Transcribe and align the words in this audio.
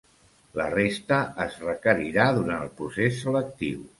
La 0.59 0.65
resta 0.73 1.19
es 1.43 1.59
requerirà 1.67 2.27
durant 2.39 2.65
el 2.67 2.75
procés 2.83 3.23
selectiu. 3.27 3.87